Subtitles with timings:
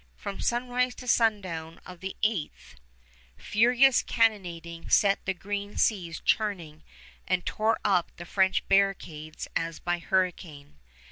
[0.15, 2.73] From sunrise to sundown of the 8th
[3.37, 6.81] furious cannonading set the green seas churning
[7.27, 10.79] and tore up the French barricades as by hurricane.